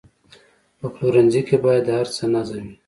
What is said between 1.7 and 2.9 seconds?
د هر څه نظم وي.